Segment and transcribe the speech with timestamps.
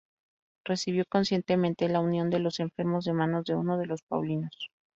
[0.65, 4.71] Recibió conscientemente la unción de los enfermos de manos de uno de los paulinos.